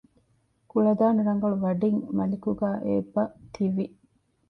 [0.71, 3.85] ކުޅަދާނަ ރަނގަޅު ވަޑިން މަލިކުގައި އެބަތިވި